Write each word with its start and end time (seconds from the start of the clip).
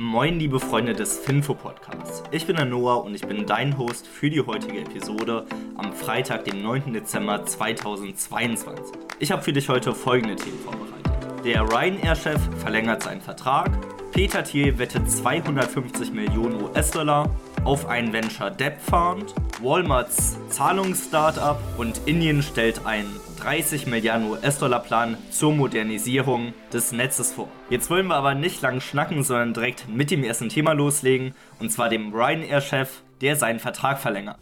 Moin, 0.00 0.38
liebe 0.38 0.60
Freunde 0.60 0.92
des 0.92 1.18
Finfo 1.18 1.54
Podcasts. 1.54 2.22
Ich 2.30 2.46
bin 2.46 2.54
der 2.54 2.66
Noah 2.66 3.02
und 3.02 3.16
ich 3.16 3.26
bin 3.26 3.46
dein 3.46 3.76
Host 3.76 4.06
für 4.06 4.30
die 4.30 4.40
heutige 4.40 4.78
Episode 4.78 5.44
am 5.76 5.92
Freitag, 5.92 6.44
dem 6.44 6.62
9. 6.62 6.92
Dezember 6.92 7.44
2022. 7.44 8.94
Ich 9.18 9.32
habe 9.32 9.42
für 9.42 9.52
dich 9.52 9.68
heute 9.68 9.92
folgende 9.96 10.36
Themen 10.36 10.60
vorbereitet. 10.60 11.44
Der 11.44 11.62
Ryanair-Chef 11.62 12.40
verlängert 12.60 13.02
seinen 13.02 13.20
Vertrag. 13.20 13.72
Peter 14.12 14.44
Thiel 14.44 14.78
wettet 14.78 15.10
250 15.10 16.12
Millionen 16.12 16.62
US-Dollar 16.62 17.28
auf 17.64 17.86
einen 17.86 18.12
Venture 18.12 18.52
Debt 18.52 18.80
Fund. 18.80 19.34
Walmarts 19.60 20.38
Zahlungsstartup 20.50 21.58
und 21.78 22.00
Indien 22.06 22.42
stellt 22.42 22.86
einen 22.86 23.10
30 23.40 23.88
Milliarden 23.88 24.30
US-Dollar-Plan 24.30 25.16
zur 25.30 25.52
Modernisierung 25.52 26.54
des 26.72 26.92
Netzes 26.92 27.32
vor. 27.32 27.48
Jetzt 27.68 27.90
wollen 27.90 28.06
wir 28.06 28.14
aber 28.14 28.34
nicht 28.34 28.62
lang 28.62 28.80
schnacken, 28.80 29.24
sondern 29.24 29.54
direkt 29.54 29.88
mit 29.88 30.12
dem 30.12 30.22
ersten 30.22 30.48
Thema 30.48 30.72
loslegen, 30.74 31.34
und 31.58 31.70
zwar 31.72 31.88
dem 31.88 32.14
Ryanair-Chef, 32.14 33.02
der 33.20 33.34
seinen 33.34 33.58
Vertrag 33.58 33.98
verlängert. 33.98 34.38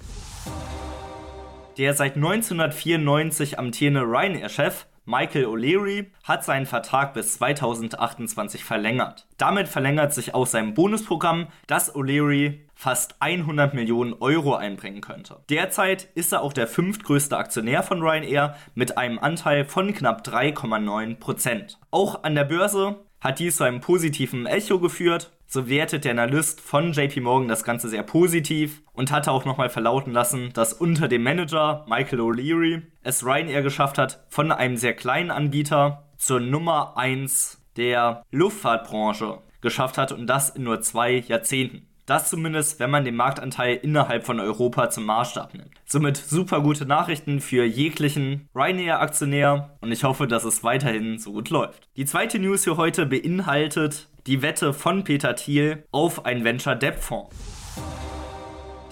Der 1.78 1.94
seit 1.94 2.16
1994 2.16 3.58
amtierende 3.58 4.02
Ryanair-Chef 4.02 4.86
Michael 5.06 5.46
O'Leary 5.46 6.06
hat 6.24 6.44
seinen 6.44 6.66
Vertrag 6.66 7.14
bis 7.14 7.34
2028 7.34 8.64
verlängert. 8.64 9.28
Damit 9.38 9.68
verlängert 9.68 10.12
sich 10.12 10.34
auch 10.34 10.48
sein 10.48 10.74
Bonusprogramm, 10.74 11.46
das 11.68 11.94
O'Leary 11.94 12.58
fast 12.74 13.14
100 13.20 13.72
Millionen 13.72 14.14
Euro 14.14 14.56
einbringen 14.56 15.00
könnte. 15.00 15.44
Derzeit 15.48 16.08
ist 16.16 16.32
er 16.32 16.42
auch 16.42 16.52
der 16.52 16.66
fünftgrößte 16.66 17.36
Aktionär 17.36 17.84
von 17.84 18.02
Ryanair 18.02 18.56
mit 18.74 18.98
einem 18.98 19.20
Anteil 19.20 19.64
von 19.64 19.94
knapp 19.94 20.26
3,9 20.26 21.20
Prozent. 21.20 21.78
Auch 21.92 22.24
an 22.24 22.34
der 22.34 22.44
Börse 22.44 22.96
hat 23.20 23.38
dies 23.38 23.56
zu 23.56 23.64
einem 23.64 23.80
positiven 23.80 24.46
Echo 24.46 24.80
geführt. 24.80 25.32
So 25.48 25.68
wertet 25.68 26.04
der 26.04 26.12
Analyst 26.12 26.60
von 26.60 26.92
JP 26.92 27.20
Morgan 27.20 27.48
das 27.48 27.62
Ganze 27.62 27.88
sehr 27.88 28.02
positiv 28.02 28.82
und 28.92 29.12
hatte 29.12 29.30
auch 29.30 29.44
nochmal 29.44 29.70
verlauten 29.70 30.12
lassen, 30.12 30.52
dass 30.52 30.72
unter 30.72 31.06
dem 31.06 31.22
Manager 31.22 31.84
Michael 31.88 32.20
O'Leary 32.20 32.82
es 33.02 33.24
Ryanair 33.24 33.62
geschafft 33.62 33.96
hat, 33.96 34.24
von 34.28 34.50
einem 34.50 34.76
sehr 34.76 34.94
kleinen 34.94 35.30
Anbieter 35.30 36.10
zur 36.18 36.40
Nummer 36.40 36.96
1 36.96 37.62
der 37.76 38.24
Luftfahrtbranche 38.30 39.38
geschafft 39.60 39.98
hat 39.98 40.12
und 40.12 40.26
das 40.26 40.50
in 40.50 40.64
nur 40.64 40.80
zwei 40.80 41.12
Jahrzehnten. 41.18 41.86
Das 42.06 42.30
zumindest, 42.30 42.78
wenn 42.78 42.90
man 42.90 43.04
den 43.04 43.16
Marktanteil 43.16 43.80
innerhalb 43.82 44.24
von 44.24 44.38
Europa 44.38 44.90
zum 44.90 45.06
Maßstab 45.06 45.54
nimmt. 45.54 45.72
Somit 45.86 46.16
super 46.16 46.60
gute 46.60 46.86
Nachrichten 46.86 47.40
für 47.40 47.64
jeglichen 47.64 48.48
Ryanair-Aktionär 48.54 49.76
und 49.80 49.90
ich 49.90 50.04
hoffe, 50.04 50.28
dass 50.28 50.44
es 50.44 50.62
weiterhin 50.62 51.18
so 51.18 51.32
gut 51.32 51.50
läuft. 51.50 51.88
Die 51.96 52.04
zweite 52.04 52.38
News 52.38 52.62
für 52.62 52.76
heute 52.76 53.06
beinhaltet 53.06 54.08
die 54.28 54.40
Wette 54.40 54.72
von 54.72 55.02
Peter 55.02 55.34
Thiel 55.34 55.82
auf 55.90 56.24
einen 56.24 56.44
Venture 56.44 56.76
Debt 56.76 57.00
Fonds. 57.00 57.34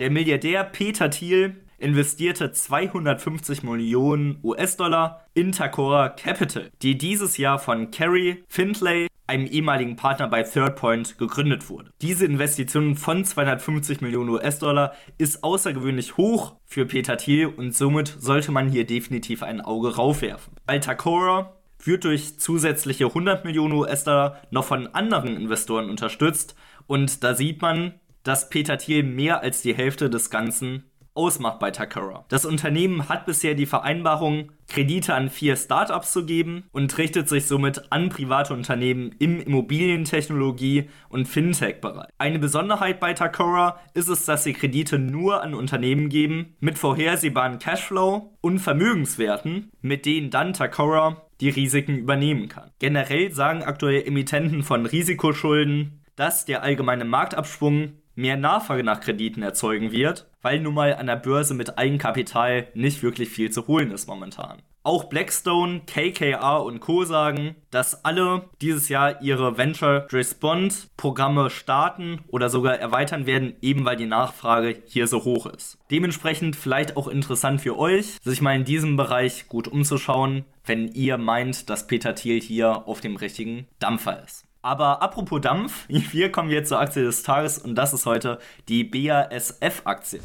Der 0.01 0.11
Milliardär 0.11 0.65
Peter 0.65 1.09
Thiel 1.09 1.55
investierte 1.79 2.51
250 2.51 3.63
Millionen 3.63 4.41
US-Dollar 4.43 5.25
in 5.35 5.53
Tacora 5.53 6.09
Capital, 6.09 6.69
die 6.83 6.99
dieses 6.99 7.37
Jahr 7.37 7.61
von 7.61 7.93
Kerry 7.93 8.43
Findlay 8.49 9.07
einem 9.27 9.47
ehemaligen 9.47 9.97
Partner 9.97 10.29
bei 10.29 10.43
Third 10.43 10.77
Point 10.77 11.19
gegründet 11.19 11.69
wurde. 11.71 11.91
Diese 12.01 12.27
Investition 12.27 12.97
von 12.97 13.25
250 13.25 14.01
Millionen 14.01 14.31
US-Dollar 14.31 14.93
ist 15.19 15.43
außergewöhnlich 15.43 16.17
hoch 16.17 16.57
für 16.65 16.87
Peter 16.87 17.17
Thiel 17.17 17.47
und 17.47 17.75
somit 17.75 18.17
sollte 18.19 18.53
man 18.53 18.69
hier 18.69 18.87
definitiv 18.87 19.43
ein 19.43 19.61
Auge 19.61 19.97
raufwerfen. 19.97 20.55
Altacora 20.67 21.57
wird 21.83 22.05
durch 22.05 22.39
zusätzliche 22.39 23.07
100 23.07 23.45
Millionen 23.45 23.75
US-Dollar 23.75 24.41
noch 24.51 24.65
von 24.65 24.89
anderen 24.89 25.37
Investoren 25.37 25.91
unterstützt 25.91 26.55
und 26.87 27.25
da 27.25 27.35
sieht 27.35 27.63
man, 27.63 27.95
dass 28.23 28.49
Peter 28.49 28.79
Thiel 28.79 29.03
mehr 29.03 29.43
als 29.43 29.63
die 29.63 29.75
Hälfte 29.75 30.11
des 30.11 30.31
Ganzen 30.31 30.85
ausmacht 31.15 31.61
bei 31.61 31.71
Takara. 31.71 32.25
Das 32.29 32.45
Unternehmen 32.45 33.09
hat 33.09 33.27
bisher 33.27 33.55
die 33.55 33.67
Vereinbarung, 33.67 34.51
Kredite 34.69 35.15
an 35.15 35.31
vier 35.31 35.57
Startups 35.57 36.13
zu 36.13 36.27
geben 36.27 36.65
und 36.73 36.97
richtet 36.99 37.29
sich 37.29 37.47
somit 37.47 37.93
an 37.93 38.09
private 38.09 38.55
Unternehmen 38.55 39.15
im 39.19 39.41
Immobilientechnologie- 39.41 40.89
und 41.09 41.29
Fintech-Bereich. 41.29 42.09
Eine 42.19 42.39
Besonderheit 42.39 42.99
bei 42.99 43.13
Takara 43.13 43.79
ist 43.95 44.09
es, 44.09 44.25
dass 44.25 44.45
sie 44.45 44.53
Kredite 44.53 44.99
nur 44.99 45.43
an 45.43 45.55
Unternehmen 45.55 46.09
geben 46.09 46.57
mit 46.61 46.79
vorhersehbaren 46.79 47.59
Cashflow 47.59 48.35
und 48.41 48.59
Vermögenswerten, 48.59 49.71
mit 49.81 50.07
denen 50.07 50.31
dann 50.31 50.53
Takara 50.53 51.23
die 51.41 51.51
Risiken 51.51 51.97
übernehmen 51.97 52.49
kann. 52.49 52.71
Generell 52.79 53.33
sagen 53.33 53.63
aktuell 53.63 54.07
Emittenten 54.07 54.63
von 54.63 54.87
Risikoschulden, 54.87 56.01
dass 56.17 56.45
der 56.45 56.63
allgemeine 56.63 57.05
Marktabschwung 57.05 57.95
mehr 58.15 58.37
Nachfrage 58.37 58.85
nach 58.85 59.01
Krediten 59.01 59.43
erzeugen 59.43 59.91
wird, 59.93 60.29
weil 60.45 60.61
nun 60.61 60.75
mal 60.75 60.95
an 60.95 61.07
der 61.07 61.17
Börse 61.17 61.55
mit 61.55 61.79
Eigenkapital 61.79 62.69
nicht 62.75 63.03
wirklich 63.03 63.31
viel 63.31 63.51
zu 63.51 63.67
holen 63.67 63.91
ist 63.91 64.07
momentan. 64.07 64.63
Auch 64.87 65.05
Blackstone, 65.05 65.81
KKR 65.87 66.63
und 66.63 66.81
Co. 66.81 67.07
sagen, 67.07 67.55
dass 67.71 68.05
alle 68.05 68.51
dieses 68.61 68.91
Jahr 68.91 69.23
ihre 69.23 69.57
Venture 69.57 70.07
Respond 70.13 70.89
Programme 70.99 71.49
starten 71.49 72.21
oder 72.29 72.51
sogar 72.51 72.79
erweitern 72.79 73.25
werden, 73.25 73.55
eben 73.63 73.87
weil 73.87 73.97
die 73.97 74.05
Nachfrage 74.05 74.83
hier 74.85 75.07
so 75.07 75.25
hoch 75.25 75.47
ist. 75.47 75.79
Dementsprechend 75.91 76.55
vielleicht 76.55 76.99
auch 76.99 77.09
interessant 77.09 77.63
für 77.63 77.79
euch, 77.79 78.19
sich 78.23 78.43
mal 78.43 78.55
in 78.55 78.67
diesem 78.67 78.99
Bereich 78.99 79.49
gut 79.49 79.69
umzuschauen, 79.69 80.45
wenn 80.67 80.89
ihr 80.89 81.17
meint, 81.17 81.71
dass 81.71 81.87
Peter 81.87 82.15
Thiel 82.15 82.43
hier 82.43 82.87
auf 82.87 83.01
dem 83.01 83.17
richtigen 83.17 83.67
Dampfer 83.79 84.23
ist. 84.23 84.45
Aber 84.65 85.03
apropos 85.03 85.43
Dampf, 85.43 85.85
wir 85.89 86.33
kommen 86.33 86.49
jetzt 86.49 86.71
zur 86.71 86.81
Aktie 86.81 87.03
des 87.03 87.23
Tages 87.23 87.59
und 87.59 87.75
das 87.75 87.93
ist 87.93 88.07
heute 88.07 88.39
die 88.67 88.83
BASF-Aktie. 88.83 90.21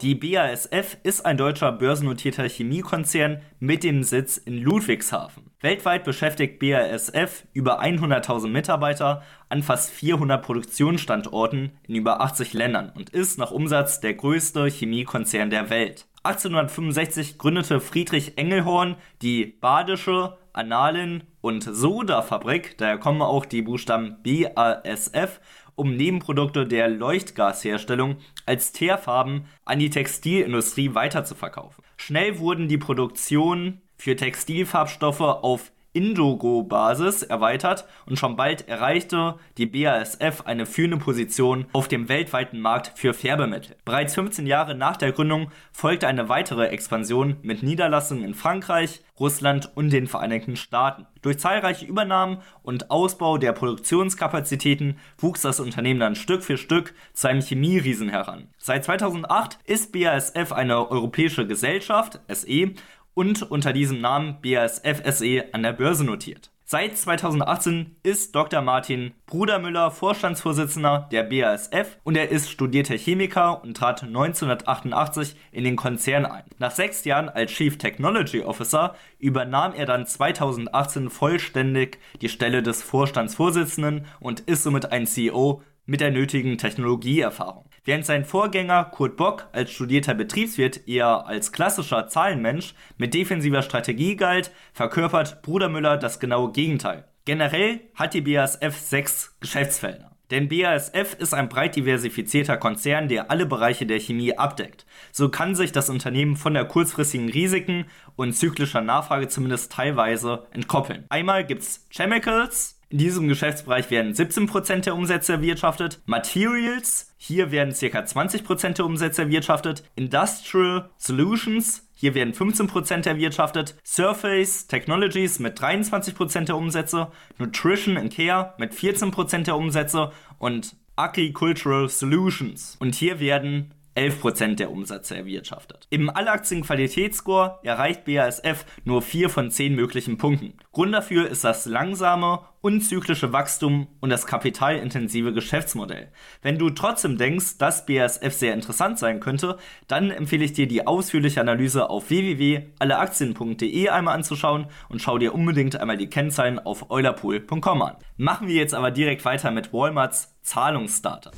Die 0.00 0.14
BASF 0.14 0.96
ist 1.02 1.26
ein 1.26 1.36
deutscher 1.36 1.72
börsennotierter 1.72 2.48
Chemiekonzern 2.48 3.42
mit 3.58 3.82
dem 3.82 4.04
Sitz 4.04 4.36
in 4.36 4.58
Ludwigshafen. 4.58 5.50
Weltweit 5.60 6.04
beschäftigt 6.04 6.60
BASF 6.60 7.46
über 7.52 7.82
100.000 7.82 8.46
Mitarbeiter 8.46 9.24
an 9.48 9.64
fast 9.64 9.90
400 9.90 10.40
Produktionsstandorten 10.40 11.72
in 11.88 11.96
über 11.96 12.20
80 12.20 12.52
Ländern 12.52 12.92
und 12.94 13.10
ist 13.10 13.40
nach 13.40 13.50
Umsatz 13.50 13.98
der 13.98 14.14
größte 14.14 14.66
Chemiekonzern 14.66 15.50
der 15.50 15.68
Welt. 15.68 16.06
1865 16.22 17.38
gründete 17.38 17.80
Friedrich 17.80 18.38
Engelhorn 18.38 18.94
die 19.20 19.46
Badische 19.46 20.38
Annalen- 20.52 21.24
und 21.40 21.62
Soda-Fabrik, 21.62 22.76
daher 22.78 22.98
kommen 22.98 23.22
auch 23.22 23.46
die 23.46 23.62
Buchstaben 23.62 24.16
BASF, 24.22 25.40
um 25.76 25.96
Nebenprodukte 25.96 26.66
der 26.66 26.88
Leuchtgasherstellung 26.88 28.16
als 28.46 28.72
Teerfarben 28.72 29.46
an 29.64 29.78
die 29.78 29.90
Textilindustrie 29.90 30.94
weiterzuverkaufen. 30.94 31.84
Schnell 31.96 32.38
wurden 32.38 32.66
die 32.66 32.78
Produktionen 32.78 33.82
für 33.96 34.16
Textilfarbstoffe 34.16 35.20
auf 35.20 35.72
Indigo-Basis 35.92 37.22
erweitert 37.22 37.86
und 38.06 38.18
schon 38.18 38.36
bald 38.36 38.68
erreichte 38.68 39.36
die 39.56 39.66
BASF 39.66 40.42
eine 40.44 40.66
führende 40.66 40.98
Position 40.98 41.66
auf 41.72 41.88
dem 41.88 42.08
weltweiten 42.08 42.60
Markt 42.60 42.92
für 42.96 43.14
Färbemittel. 43.14 43.76
Bereits 43.84 44.14
15 44.14 44.46
Jahre 44.46 44.74
nach 44.74 44.96
der 44.96 45.12
Gründung 45.12 45.50
folgte 45.72 46.06
eine 46.06 46.28
weitere 46.28 46.66
Expansion 46.68 47.36
mit 47.42 47.62
Niederlassungen 47.62 48.24
in 48.24 48.34
Frankreich, 48.34 49.02
Russland 49.18 49.70
und 49.74 49.90
den 49.90 50.06
Vereinigten 50.06 50.56
Staaten. 50.56 51.06
Durch 51.22 51.38
zahlreiche 51.38 51.86
Übernahmen 51.86 52.38
und 52.62 52.90
Ausbau 52.90 53.38
der 53.38 53.52
Produktionskapazitäten 53.52 54.98
wuchs 55.18 55.42
das 55.42 55.58
Unternehmen 55.58 56.00
dann 56.00 56.14
Stück 56.14 56.44
für 56.44 56.56
Stück 56.56 56.94
zu 57.12 57.28
einem 57.28 57.42
Chemieriesen 57.42 58.08
heran. 58.08 58.48
Seit 58.58 58.84
2008 58.84 59.58
ist 59.64 59.92
BASF 59.92 60.52
eine 60.52 60.90
europäische 60.90 61.46
Gesellschaft, 61.46 62.20
SE, 62.28 62.72
und 63.18 63.42
unter 63.50 63.72
diesem 63.72 64.00
Namen 64.00 64.36
BASF 64.42 65.02
SE 65.04 65.44
an 65.50 65.64
der 65.64 65.72
Börse 65.72 66.04
notiert. 66.04 66.52
Seit 66.62 66.96
2018 66.96 67.96
ist 68.04 68.32
Dr. 68.32 68.62
Martin 68.62 69.12
Brudermüller 69.26 69.90
Vorstandsvorsitzender 69.90 71.08
der 71.10 71.24
BASF 71.24 71.96
und 72.04 72.16
er 72.16 72.28
ist 72.28 72.48
studierter 72.48 72.96
Chemiker 72.96 73.64
und 73.64 73.76
trat 73.76 74.04
1988 74.04 75.34
in 75.50 75.64
den 75.64 75.74
Konzern 75.74 76.26
ein. 76.26 76.44
Nach 76.58 76.70
sechs 76.70 77.04
Jahren 77.04 77.28
als 77.28 77.50
Chief 77.50 77.76
Technology 77.76 78.42
Officer 78.42 78.94
übernahm 79.18 79.74
er 79.74 79.86
dann 79.86 80.06
2018 80.06 81.10
vollständig 81.10 81.98
die 82.20 82.28
Stelle 82.28 82.62
des 82.62 82.84
Vorstandsvorsitzenden 82.84 84.06
und 84.20 84.40
ist 84.40 84.62
somit 84.62 84.92
ein 84.92 85.08
CEO 85.08 85.62
mit 85.86 86.00
der 86.00 86.12
nötigen 86.12 86.56
Technologieerfahrung. 86.56 87.67
Während 87.84 88.06
sein 88.06 88.24
Vorgänger 88.24 88.84
Kurt 88.84 89.16
Bock 89.16 89.48
als 89.52 89.70
studierter 89.70 90.14
Betriebswirt 90.14 90.86
eher 90.88 91.26
als 91.26 91.52
klassischer 91.52 92.08
Zahlenmensch 92.08 92.74
mit 92.96 93.14
defensiver 93.14 93.62
Strategie 93.62 94.16
galt, 94.16 94.50
verkörpert 94.72 95.42
Bruder 95.42 95.68
Müller 95.68 95.96
das 95.96 96.20
genaue 96.20 96.52
Gegenteil. 96.52 97.04
Generell 97.24 97.80
hat 97.94 98.14
die 98.14 98.22
BASF 98.22 98.78
sechs 98.78 99.36
Geschäftsfelder. 99.40 100.08
Denn 100.30 100.48
BASF 100.48 101.14
ist 101.18 101.32
ein 101.32 101.48
breit 101.48 101.76
diversifizierter 101.76 102.58
Konzern, 102.58 103.08
der 103.08 103.30
alle 103.30 103.46
Bereiche 103.46 103.86
der 103.86 103.98
Chemie 103.98 104.36
abdeckt. 104.36 104.84
So 105.10 105.30
kann 105.30 105.54
sich 105.54 105.72
das 105.72 105.88
Unternehmen 105.88 106.36
von 106.36 106.52
der 106.52 106.66
kurzfristigen 106.66 107.30
Risiken 107.30 107.86
und 108.16 108.34
zyklischer 108.34 108.82
Nachfrage 108.82 109.28
zumindest 109.28 109.72
teilweise 109.72 110.46
entkoppeln. 110.50 111.06
Einmal 111.08 111.46
gibt's 111.46 111.86
Chemicals, 111.90 112.77
In 112.90 112.96
diesem 112.96 113.28
Geschäftsbereich 113.28 113.90
werden 113.90 114.14
17% 114.14 114.84
der 114.84 114.94
Umsätze 114.94 115.34
erwirtschaftet. 115.34 116.00
Materials, 116.06 117.12
hier 117.18 117.50
werden 117.50 117.74
ca. 117.74 117.98
20% 117.98 118.76
der 118.76 118.86
Umsätze 118.86 119.22
erwirtschaftet. 119.22 119.82
Industrial 119.94 120.88
Solutions, 120.96 121.86
hier 121.94 122.14
werden 122.14 122.32
15% 122.32 123.06
erwirtschaftet. 123.06 123.76
Surface 123.84 124.68
Technologies 124.68 125.38
mit 125.38 125.60
23% 125.60 126.46
der 126.46 126.56
Umsätze. 126.56 127.08
Nutrition 127.36 127.98
and 127.98 128.14
Care 128.14 128.54
mit 128.56 128.72
14% 128.72 129.42
der 129.44 129.56
Umsätze. 129.56 130.10
Und 130.38 130.74
Agricultural 130.96 131.90
Solutions. 131.90 132.76
Und 132.80 132.94
hier 132.94 133.20
werden 133.20 133.74
11% 133.98 134.56
der 134.56 134.70
Umsätze 134.70 135.16
erwirtschaftet. 135.16 135.86
Im 135.90 136.08
Allaktienqualitätsscore 136.08 137.58
erreicht 137.64 138.04
BASF 138.04 138.64
nur 138.84 139.02
4 139.02 139.28
von 139.28 139.50
10 139.50 139.74
möglichen 139.74 140.18
Punkten. 140.18 140.54
Grund 140.72 140.94
dafür 140.94 141.28
ist 141.28 141.42
das 141.42 141.66
langsame, 141.66 142.40
unzyklische 142.60 143.32
Wachstum 143.32 143.88
und 144.00 144.10
das 144.10 144.26
kapitalintensive 144.26 145.32
Geschäftsmodell. 145.32 146.12
Wenn 146.42 146.58
du 146.58 146.70
trotzdem 146.70 147.18
denkst, 147.18 147.58
dass 147.58 147.86
BASF 147.86 148.32
sehr 148.32 148.54
interessant 148.54 148.98
sein 148.98 149.18
könnte, 149.18 149.58
dann 149.88 150.10
empfehle 150.10 150.44
ich 150.44 150.52
dir 150.52 150.68
die 150.68 150.86
ausführliche 150.86 151.40
Analyse 151.40 151.90
auf 151.90 152.10
www.alleaktien.de 152.10 153.88
einmal 153.88 154.14
anzuschauen 154.14 154.66
und 154.88 155.02
schau 155.02 155.18
dir 155.18 155.34
unbedingt 155.34 155.76
einmal 155.76 155.96
die 155.96 156.10
Kennzahlen 156.10 156.58
auf 156.58 156.90
eulerpool.com 156.90 157.82
an. 157.82 157.96
Machen 158.16 158.46
wir 158.46 158.54
jetzt 158.54 158.74
aber 158.74 158.90
direkt 158.90 159.24
weiter 159.24 159.50
mit 159.50 159.72
Walmarts 159.72 160.38
Zahlungsstarter. 160.42 161.32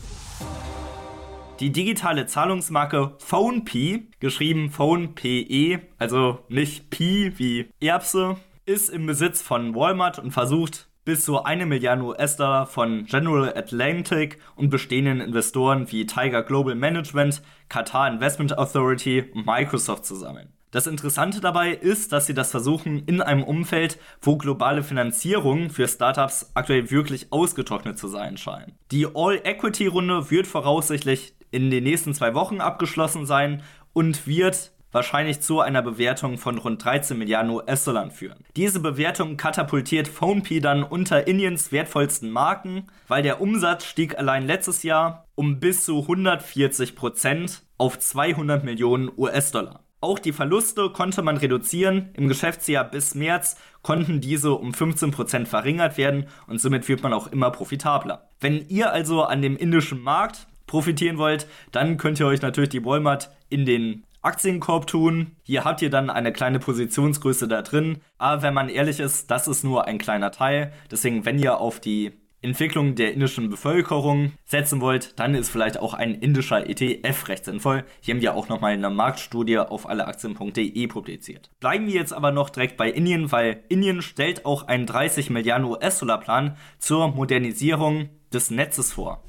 Die 1.61 1.73
digitale 1.73 2.25
Zahlungsmarke 2.25 3.17
PhonePe, 3.19 4.05
geschrieben 4.19 4.71
PhonePE, 4.71 5.83
also 5.99 6.39
nicht 6.49 6.89
Pi 6.89 7.35
wie 7.37 7.69
Erbse, 7.81 8.37
ist 8.65 8.89
im 8.89 9.05
Besitz 9.05 9.43
von 9.43 9.75
Walmart 9.75 10.19
und 10.19 10.31
versucht 10.31 10.89
bis 11.05 11.27
zu 11.27 11.45
eine 11.45 11.67
Milliarde 11.67 12.03
US-Dollar 12.03 12.67
von 12.67 13.05
General 13.05 13.53
Atlantic 13.55 14.39
und 14.57 14.71
bestehenden 14.71 15.21
Investoren 15.21 15.93
wie 15.93 16.07
Tiger 16.07 16.43
Global 16.43 16.75
Management, 16.75 17.43
Qatar 17.69 18.09
Investment 18.09 18.57
Authority 18.57 19.27
und 19.35 19.45
Microsoft 19.45 20.07
zu 20.07 20.15
sammeln. 20.15 20.55
Das 20.71 20.87
Interessante 20.87 21.41
dabei 21.41 21.73
ist, 21.73 22.13
dass 22.13 22.27
sie 22.27 22.35
das 22.35 22.53
versuchen 22.53 23.05
in 23.05 23.21
einem 23.21 23.43
Umfeld, 23.43 23.99
wo 24.23 24.37
globale 24.37 24.83
Finanzierung 24.83 25.69
für 25.69 25.89
Startups 25.89 26.53
aktuell 26.55 26.91
wirklich 26.91 27.33
ausgetrocknet 27.33 27.99
zu 27.99 28.09
sein 28.09 28.39
scheinen. 28.39 28.79
Die 28.93 29.07
All-Equity-Runde 29.07 30.31
wird 30.31 30.47
voraussichtlich 30.47 31.35
in 31.51 31.71
den 31.71 31.85
nächsten 31.85 32.15
zwei 32.15 32.35
Wochen 32.35 32.61
abgeschlossen 32.61 33.27
sein 33.27 33.63
und 33.93 34.27
wird 34.27 34.73
wahrscheinlich 34.93 35.41
zu 35.41 35.61
einer 35.61 35.83
Bewertung 35.83 36.39
von 36.39 36.59
rund 36.59 36.85
13 36.85 37.17
Milliarden 37.17 37.51
US-Dollar 37.51 38.11
führen. 38.11 38.45
Diese 38.57 38.81
Bewertung 38.81 39.37
katapultiert 39.37 40.09
PhonePe 40.09 40.61
dann 40.61 40.83
unter 40.83 41.27
Indiens 41.27 41.73
wertvollsten 41.73 42.31
Marken, 42.31 42.87
weil 43.09 43.23
der 43.23 43.41
Umsatz 43.41 43.85
stieg 43.85 44.19
allein 44.19 44.47
letztes 44.47 44.83
Jahr 44.83 45.27
um 45.35 45.61
bis 45.61 45.85
zu 45.85 46.01
140 46.01 46.97
Prozent 46.97 47.63
auf 47.79 47.99
200 47.99 48.65
Millionen 48.65 49.11
US-Dollar. 49.17 49.85
Auch 50.03 50.19
die 50.19 50.33
Verluste 50.33 50.89
konnte 50.91 51.21
man 51.21 51.37
reduzieren. 51.37 52.09
Im 52.15 52.29
Geschäftsjahr 52.29 52.85
bis 52.85 53.15
März 53.15 53.57
konnten 53.83 54.23
diese 54.23 54.53
um 54.53 54.73
15% 54.73 55.45
verringert 55.45 55.99
werden 55.99 56.27
und 56.47 56.59
somit 56.59 56.89
wird 56.89 57.03
man 57.03 57.13
auch 57.13 57.27
immer 57.27 57.51
profitabler. 57.51 58.31
Wenn 58.41 58.67
ihr 58.69 58.93
also 58.93 59.25
an 59.25 59.43
dem 59.43 59.59
indischen 59.59 60.01
Markt 60.01 60.47
profitieren 60.71 61.19
wollt, 61.19 61.49
dann 61.73 61.97
könnt 61.97 62.21
ihr 62.21 62.27
euch 62.27 62.43
natürlich 62.43 62.71
die 62.71 62.85
Walmart 62.85 63.31
in 63.49 63.67
den 63.67 64.05
Aktienkorb 64.23 64.87
tun. 64.87 65.33
Hier 65.43 65.65
habt 65.65 65.83
ihr 65.83 65.91
dann 65.91 66.11
eine 66.11 66.33
kleine 66.33 66.61
Positionsgröße 66.61 67.49
da 67.49 67.63
drin. 67.63 67.99
Aber 68.19 68.43
wenn 68.43 68.55
man 68.55 68.69
ehrlich 68.69 69.01
ist, 69.01 69.31
das 69.33 69.49
ist 69.49 69.65
nur 69.65 69.87
ein 69.87 69.99
kleiner 69.99 70.31
Teil. 70.31 70.73
Deswegen, 70.89 71.25
wenn 71.25 71.41
ihr 71.41 71.59
auf 71.59 71.81
die 71.81 72.13
Entwicklung 72.41 72.95
der 72.95 73.13
indischen 73.13 73.51
Bevölkerung 73.51 74.33
setzen 74.45 74.81
wollt, 74.81 75.19
dann 75.19 75.35
ist 75.35 75.51
vielleicht 75.51 75.79
auch 75.79 75.93
ein 75.93 76.15
indischer 76.15 76.71
ETF 76.71 77.29
recht 77.29 77.45
sinnvoll. 77.45 77.85
Hier 78.01 78.15
haben 78.15 78.23
wir 78.23 78.35
auch 78.35 78.49
nochmal 78.49 78.73
eine 78.73 78.91
Marktstudie 78.91 79.59
auf 79.59 79.89
alleaktien.de 79.89 80.87
publiziert. 80.87 81.51
Bleiben 81.59 81.87
wir 81.87 81.95
jetzt 81.95 82.13
aber 82.13 82.31
noch 82.31 82.49
direkt 82.49 82.77
bei 82.77 82.89
Indien, 82.89 83.33
weil 83.33 83.65
Indien 83.69 84.03
stellt 84.03 84.47
auch 84.47 84.69
einen 84.69 84.87
30 84.87 85.31
Milliarden 85.31 85.67
US-Dollar 85.67 86.21
Plan 86.21 86.57
zur 86.79 87.09
Modernisierung 87.09 88.09
des 88.33 88.51
Netzes 88.51 88.93
vor. 88.93 89.25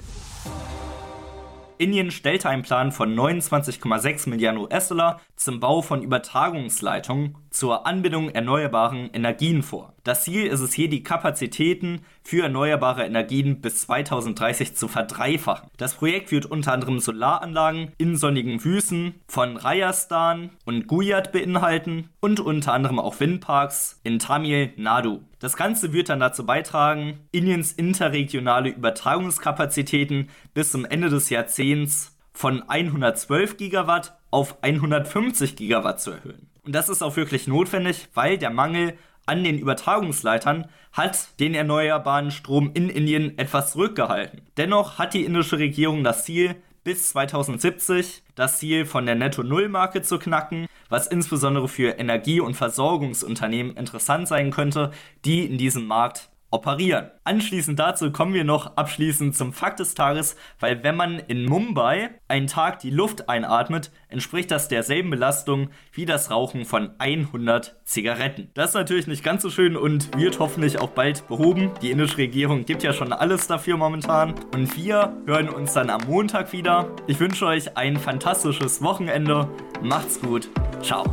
Indien 1.82 2.12
stellte 2.12 2.48
einen 2.48 2.62
Plan 2.62 2.92
von 2.92 3.12
29,6 3.16 4.30
Milliarden 4.30 4.62
US-Dollar 4.62 5.20
zum 5.36 5.60
Bau 5.60 5.82
von 5.82 6.04
Übertragungsleitungen 6.04 7.36
zur 7.52 7.86
Anbindung 7.86 8.30
erneuerbaren 8.30 9.10
Energien 9.14 9.62
vor. 9.62 9.94
Das 10.04 10.24
Ziel 10.24 10.48
ist 10.48 10.62
es 10.62 10.74
hier, 10.74 10.90
die 10.90 11.04
Kapazitäten 11.04 12.02
für 12.24 12.44
erneuerbare 12.44 13.06
Energien 13.06 13.62
bis 13.62 13.82
2030 13.82 14.76
zu 14.76 14.88
verdreifachen. 14.88 15.70
Das 15.78 15.94
Projekt 15.94 16.32
wird 16.32 16.46
unter 16.48 16.74
anderem 16.74 17.00
Solaranlagen 17.00 17.92
in 17.98 18.16
sonnigen 18.16 18.64
Wüsten 18.64 19.16
von 19.28 19.58
Rajasthan 19.58 20.50
und 20.66 20.88
Gujarat 20.88 21.32
beinhalten 21.32 22.10
und 22.22 22.40
unter 22.40 22.74
anderem 22.74 23.00
auch 23.00 23.20
Windparks 23.20 24.00
in 24.04 24.18
Tamil 24.18 24.74
Nadu. 24.78 25.20
Das 25.40 25.58
Ganze 25.58 25.94
wird 25.94 26.10
dann 26.10 26.20
dazu 26.20 26.46
beitragen, 26.46 27.20
Indiens 27.32 27.74
interregionale 27.74 28.70
Übertragungskapazitäten 28.70 30.30
bis 30.54 30.72
zum 30.72 30.86
Ende 30.86 31.10
des 31.10 31.30
Jahrzehnts 31.30 32.18
von 32.32 32.64
112 32.68 33.58
Gigawatt 33.58 34.18
auf 34.32 34.64
150 34.64 35.56
Gigawatt 35.56 36.00
zu 36.00 36.12
erhöhen. 36.12 36.51
Und 36.64 36.74
das 36.74 36.90
ist 36.90 37.02
auch 37.02 37.16
wirklich 37.16 37.48
notwendig, 37.48 38.08
weil 38.14 38.38
der 38.38 38.52
Mangel 38.52 38.98
an 39.26 39.44
den 39.44 39.58
Übertragungsleitern 39.58 40.68
hat 40.94 41.40
den 41.40 41.54
erneuerbaren 41.56 42.32
Strom 42.32 42.72
in 42.74 42.90
Indien 42.90 43.38
etwas 43.38 43.72
zurückgehalten. 43.72 44.42
Dennoch 44.58 44.98
hat 45.00 45.14
die 45.14 45.26
indische 45.26 45.58
Regierung 45.58 46.04
das 46.04 46.26
Ziel, 46.26 46.56
bis 46.84 47.10
2070 47.10 48.24
das 48.36 48.58
Ziel 48.58 48.86
von 48.86 49.06
der 49.06 49.16
Netto-Null-Marke 49.16 50.02
zu 50.02 50.18
knacken, 50.18 50.68
was 50.90 51.08
insbesondere 51.08 51.68
für 51.68 52.00
Energie- 52.00 52.40
und 52.40 52.56
Versorgungsunternehmen 52.56 53.78
interessant 53.78 54.28
sein 54.28 54.52
könnte, 54.52 54.92
die 55.24 55.46
in 55.46 55.58
diesem 55.58 55.86
Markt 55.86 56.31
operieren. 56.52 57.10
Anschließend 57.24 57.80
dazu 57.80 58.12
kommen 58.12 58.34
wir 58.34 58.44
noch 58.44 58.78
abschließend 58.78 59.36
zum 59.36 59.54
Fakt 59.54 59.80
des 59.80 59.96
Tages, 59.96 60.36
weil 60.60 60.84
wenn 60.84 60.96
man 60.96 61.20
in 61.20 61.46
Mumbai 61.46 62.12
einen 62.28 62.48
Tag 62.48 62.80
die 62.80 62.90
Luft 62.90 63.30
einatmet, 63.30 63.92
entspricht 64.10 64.52
das 64.52 64.68
derselben 64.68 65.10
Belastung 65.10 65.70
wie 65.94 66.06
das 66.06 66.30
Rauchen 66.30 66.66
von 66.66 66.92
100 67.00 67.78
Zigaretten. 67.86 68.50
Das 68.54 68.70
ist 68.70 68.76
natürlich 68.76 69.08
nicht 69.08 69.24
ganz 69.24 69.42
so 69.42 69.50
schön 69.50 69.76
und 69.76 70.16
wird 70.18 70.40
hoffentlich 70.40 70.80
auch 70.80 70.90
bald 70.90 71.28
behoben. 71.28 71.72
Die 71.82 71.92
indische 71.92 72.18
Regierung 72.18 72.66
gibt 72.66 72.84
ja 72.84 72.94
schon 72.94 73.14
alles 73.14 73.48
dafür 73.48 73.78
momentan 73.78 74.36
und 74.54 74.76
wir 74.76 75.16
hören 75.26 75.50
uns 75.50 75.74
dann 75.74 75.90
am 75.90 76.02
Montag 76.06 76.52
wieder. 76.52 76.94
Ich 77.08 77.20
wünsche 77.20 77.46
euch 77.46 77.78
ein 77.78 77.98
fantastisches 77.98 78.82
Wochenende. 78.82 79.48
Macht's 79.82 80.20
gut. 80.20 80.50
Ciao. 80.82 81.06